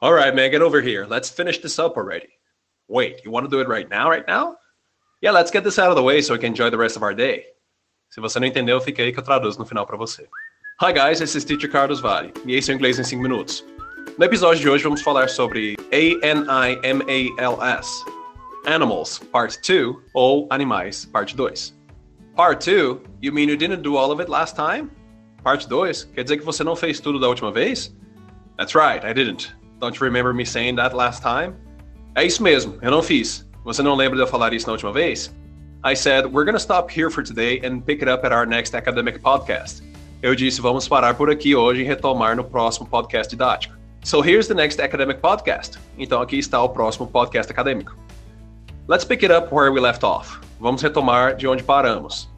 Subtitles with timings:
[0.00, 1.04] All right, man, get over here.
[1.06, 2.28] Let's finish this up already.
[2.86, 4.54] Wait, you want to do it right now, right now?
[5.20, 7.02] Yeah, let's get this out of the way so we can enjoy the rest of
[7.02, 7.46] our day.
[8.08, 10.28] Se você não entendeu, fica aí que eu traduzo no final para você.
[10.80, 13.64] Hi guys, esse é Teacher Carlos Vale, e esse é o Inglês em 5 Minutos.
[14.16, 16.44] No episódio de hoje vamos falar sobre A-N-I-M-A-L-S,
[18.66, 21.76] Animals, Part 2, ou Animais, Parte 2.
[22.36, 24.88] Part 2, you mean you didn't do all of it last time?
[25.42, 27.92] Parte 2, quer dizer que você não fez tudo da última vez?
[28.56, 29.57] That's right, I didn't.
[29.80, 31.54] Don't you remember me saying that last time?
[32.14, 33.48] É isso mesmo, eu não fiz.
[33.64, 35.32] Você não lembra de eu falar isso na última vez?
[35.84, 38.74] I said, we're gonna stop here for today and pick it up at our next
[38.74, 39.82] academic podcast.
[40.20, 43.76] Eu disse, vamos parar por aqui hoje e retomar no próximo podcast didático.
[44.02, 45.78] So here's the next academic podcast.
[45.96, 47.96] Então aqui está o próximo podcast acadêmico.
[48.88, 50.40] Let's pick it up where we left off.
[50.58, 52.28] Vamos retomar de onde paramos.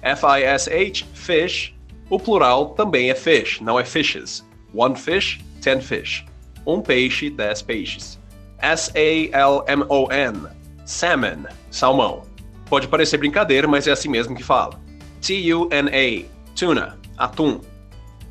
[0.00, 1.74] F-I-S-H, fish.
[2.08, 4.42] O plural também é fish, não é fishes.
[4.72, 6.24] One fish, ten fish.
[6.68, 8.20] Um peixe, dez peixes.
[8.58, 10.38] S-A-L-M-O-N,
[10.84, 12.24] salmon, salmão.
[12.66, 14.78] Pode parecer brincadeira, mas é assim mesmo que fala.
[15.22, 17.62] T-U-N-A, tuna, atum.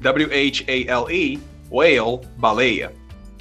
[0.01, 1.39] W-H-A-L-E,
[1.71, 2.93] whale, baleia.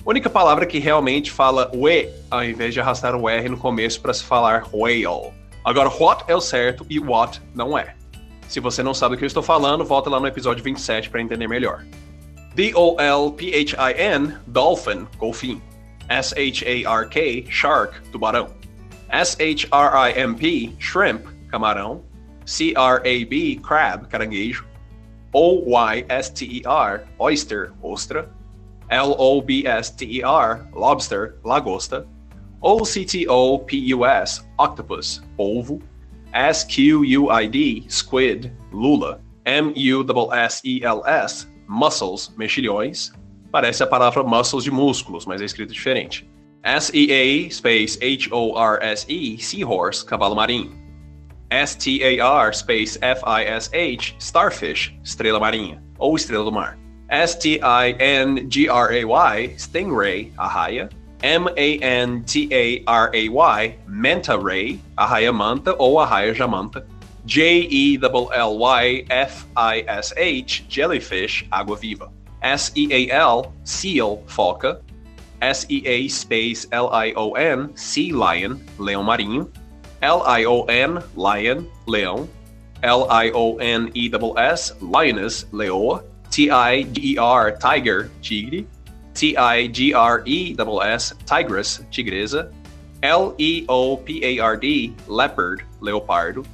[0.07, 4.15] Única palavra que realmente fala we ao invés de arrastar o R no começo para
[4.15, 5.31] se falar whale.
[5.63, 7.95] Agora, what é o certo e what não é.
[8.49, 11.21] Se você não sabe o que eu estou falando, volta lá no episódio 27 para
[11.21, 11.85] entender melhor.
[12.57, 15.61] D-O-L-P-H-I-N, dolphin, golfinho.
[16.09, 18.49] S-H-A-R-K, shark, tubarão.
[19.11, 22.03] S-H-R-I-M-P, shrimp, camarão.
[22.47, 24.65] C-R-A-B, crab, caranguejo.
[25.35, 28.31] O-Y-S-T-E-R, oyster, ostra.
[28.89, 32.07] L-O-B-S-T-E-R, lobster, lagosta.
[32.63, 35.83] O-C-T-O-P-U-S, octopus, polvo.
[36.33, 39.21] S-Q-U-I-D, squid, lula.
[39.45, 40.17] M-U-S-S-E-L-S,
[41.69, 43.13] muscles, mexilhões.
[43.51, 46.29] Parece a palavra muscles de músculos, mas é escrito diferente.
[46.63, 50.73] S-E-A, space H-O-R-S-E, seahorse, cavalo marinho.
[51.49, 56.77] S-T-A-R, space F-I-S-H, starfish, estrela marinha, ou estrela do mar.
[57.09, 57.59] S-T-I-N-G-R-A-Y,
[59.57, 60.89] stingray, arraia.
[61.23, 62.19] M-A-N-T-A-R-A-Y,
[63.87, 66.87] manta ray, arraia manta ou arraia jamanta.
[67.27, 68.03] J-E-L-L-Y-F-I-S-H,
[70.69, 72.09] jellyfish, água viva.
[72.43, 74.81] S-E-A-L, seal, foca.
[75.43, 79.51] S-E-A space L-I-O-N, sea lion, leão marinho.
[80.01, 82.29] L-I-O-N, lion, leão.
[82.83, 86.05] L-I-O-N-E-S-S, lioness, leoa.
[86.31, 88.67] T-I-G-E-R, tiger, tigre.
[89.15, 90.55] T-I-G-R-E-S-S,
[91.27, 92.53] tigress, tigresa.
[93.03, 96.45] L-E-O-P-A-R-D, leopard, leopardo.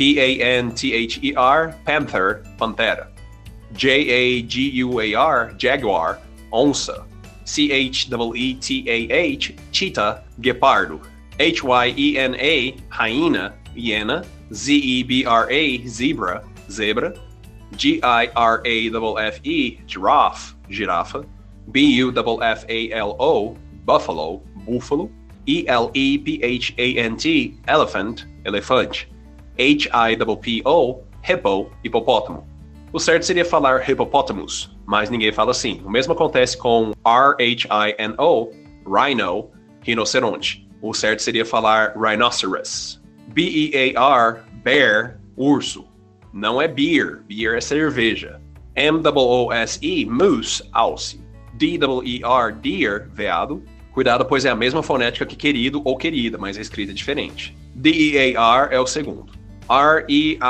[0.00, 3.08] P A N T H E R, Panther, Pantera.
[3.74, 6.20] J A G U A R, Jaguar,
[6.54, 7.04] Onça.
[7.44, 11.04] C H E E T A H, Cheetah, Guepardo.
[11.38, 14.24] H Y E N A, Hyena, Hiena.
[14.54, 17.12] Z E B R A, Zebra, Zebra.
[17.76, 21.26] G I R A F F E, Giraffe, Giraffe.
[21.72, 25.10] B U F F A L O, Buffalo, Buffalo.
[25.46, 29.04] E L E P H A N T, Elephant, Elefante.
[29.60, 32.46] H-I-P-P-O, hippo, hipopótamo.
[32.92, 35.82] O certo seria falar hippopotamus, mas ninguém fala assim.
[35.84, 38.50] O mesmo acontece com R-H-I-N-O,
[38.86, 39.50] rhino,
[39.82, 40.66] rinoceronte.
[40.80, 43.00] O certo seria falar rhinoceros.
[43.28, 45.86] B-E-A-R, bear, urso.
[46.32, 48.40] Não é beer, beer é cerveja.
[48.74, 51.20] M-O-O-S-E, moose, alce.
[51.54, 53.62] D-E-E-R, deer, veado.
[53.92, 57.56] Cuidado, pois é a mesma fonética que querido ou querida, mas a escrita é diferente.
[57.74, 59.39] D-E-A-R é o segundo.
[59.70, 60.40] R-E-I-N-D-E-E-R,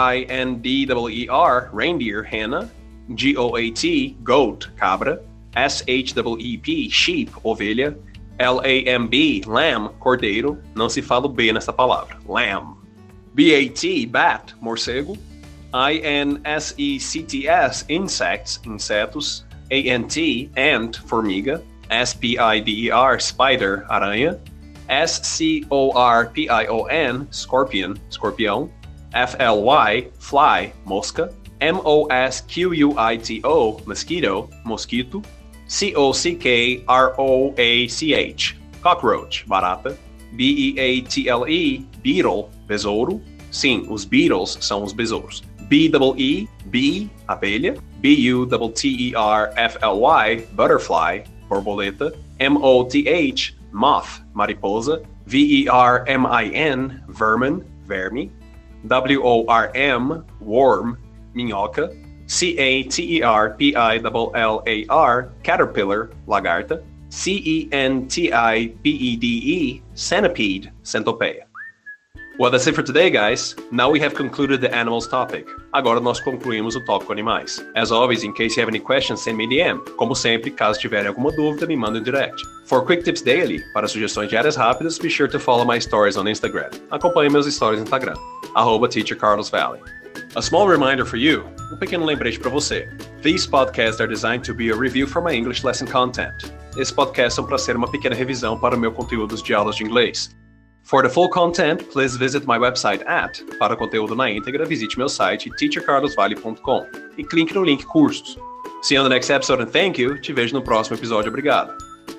[1.75, 2.70] reindeer, rena.
[3.14, 5.20] G-O-A-T, goat, cabra.
[5.54, 7.94] S-H-E-E-P, sheep, ovelha.
[8.38, 10.58] L-A-M-B, lamb, cordeiro.
[10.75, 12.16] Não se fala o B nessa palavra.
[12.26, 12.78] Lamb.
[13.34, 15.19] B-A-T, bat, morcego.
[15.75, 16.64] I-N-S-E-C-T-S,
[17.91, 19.44] insects, insetos.
[19.70, 21.62] A-N-T, ant, formiga.
[21.91, 24.40] S-P-I-D-E-R, spider, aranha.
[24.88, 25.69] S-C-O-R-P-I-O-N,
[27.31, 28.70] scorpion, escorpião.
[29.12, 31.33] F-L-Y, fly, mosca.
[31.61, 32.21] M-O-S-Q-U-I-T-O,
[33.87, 35.23] mosquito, mosquito.
[35.67, 36.17] C-O-C-K-R-O-A-C-H,
[38.83, 39.97] cockroach, barata.
[40.33, 43.21] B-E-A-T-L-E, beetle, besouro.
[43.51, 45.43] Sim, os beetles são os besouros.
[45.62, 47.77] B-E-E, bee, abelha.
[47.99, 52.12] B-U-T-T-E-R-F-L-Y, butterfly, borboleta.
[52.39, 55.03] M-O-T-H, moth, mariposa.
[55.27, 58.31] V-E-R-M-I-N, vermin, verme.
[58.87, 60.99] W-O-R-M, worm,
[61.35, 61.91] minhoca.
[62.27, 62.93] C-A-T-E-R-P-I-L-L-A-R,
[65.43, 66.82] caterpillar, lagarta.
[67.09, 68.23] C-E-N-T-I-P-E-D-E,
[69.94, 71.50] centipede, centopeia.
[72.40, 73.54] Well, that's it for today, guys.
[73.70, 75.46] Now we have concluded the animals topic.
[75.75, 77.62] Agora nós concluímos o tópico animais.
[77.76, 79.78] As always, in case you have any questions, send me DM.
[79.98, 82.40] Como sempre, caso tiverem alguma dúvida, me mandem um direct.
[82.64, 86.25] For quick tips daily, para sugestões diárias rápidas, be sure to follow my stories on
[86.25, 86.70] Instagram.
[86.90, 88.16] Acompanhe meus stories no Instagram,
[88.54, 88.88] arroba
[89.50, 89.82] Valley.
[90.34, 92.88] A small reminder for you, um pequeno lembrete para você.
[93.20, 96.50] These podcasts are designed to be a review for my English lesson content.
[96.75, 99.84] Esse podcast são para ser uma pequena revisão para o meu conteúdos de aulas de
[99.84, 100.34] inglês.
[100.82, 103.41] For the full content, please visit my website at.
[103.59, 106.87] Para conteúdo na íntegra, visite meu site teachercarlosvale.com
[107.17, 108.37] e clique no link cursos.
[108.82, 110.19] See you on the next episode and thank you.
[110.21, 111.29] Te vejo no próximo episódio.
[111.29, 111.73] Obrigado.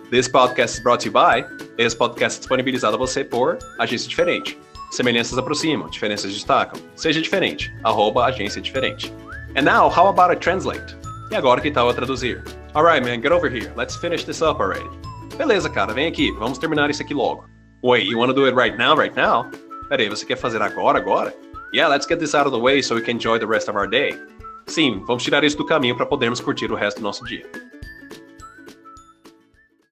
[0.09, 1.45] This podcast is brought to you by.
[1.77, 4.57] Esse podcast é disponibilizado a você por Agência Diferente.
[4.91, 6.79] Semelhanças aproximam, diferenças destacam.
[6.95, 7.73] Seja diferente.
[7.83, 9.11] Arroba Agência Diferente.
[9.55, 10.95] And now, how about I translate?
[11.29, 12.43] E agora que tal eu traduzir?
[12.73, 13.71] Alright, man, get over here.
[13.75, 14.89] Let's finish this up already.
[15.37, 16.31] Beleza, cara, vem aqui.
[16.33, 17.50] Vamos terminar isso aqui logo.
[17.83, 19.49] Wait, you want to do it right now, right now?
[19.89, 21.33] Peraí, você quer fazer agora, agora?
[21.73, 23.75] Yeah, let's get this out of the way so we can enjoy the rest of
[23.75, 24.13] our day.
[24.67, 27.43] Sim, vamos tirar isso do caminho para podermos curtir o resto do nosso dia.